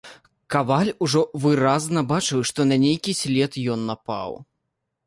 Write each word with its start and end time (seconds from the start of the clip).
Каваль 0.53 0.89
ужо 1.07 1.21
выразна 1.43 2.05
бачыў, 2.13 2.39
што 2.53 2.59
на 2.71 2.75
нейкі 2.87 3.11
след 3.21 3.51
ён 3.77 3.89
напаў. 3.93 4.31